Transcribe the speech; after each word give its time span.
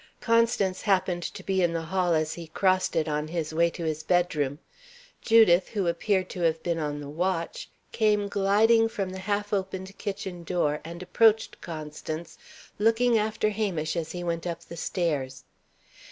Constance 0.19 0.81
happened 0.81 1.21
to 1.21 1.43
be 1.43 1.61
in 1.61 1.73
the 1.73 1.83
hall 1.83 2.15
as 2.15 2.33
he 2.33 2.47
crossed 2.47 2.95
it, 2.95 3.07
on 3.07 3.27
his 3.27 3.53
way 3.53 3.69
to 3.69 3.83
his 3.85 4.01
bedroom. 4.01 4.57
Judith, 5.21 5.67
who 5.69 5.85
appeared 5.85 6.27
to 6.31 6.41
have 6.41 6.63
been 6.63 6.79
on 6.79 6.99
the 6.99 7.07
watch, 7.07 7.69
came 7.91 8.27
gliding 8.27 8.89
from 8.89 9.11
the 9.11 9.19
half 9.19 9.53
opened 9.53 9.95
kitchen 9.99 10.43
door 10.43 10.81
and 10.83 11.03
approached 11.03 11.61
Constance, 11.61 12.39
looking 12.79 13.19
after 13.19 13.51
Hamish 13.51 13.95
as 13.95 14.11
he 14.11 14.23
went 14.23 14.47
up 14.47 14.61
the 14.61 14.75
stairs. 14.75 15.43